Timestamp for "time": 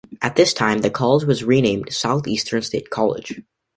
0.51-0.79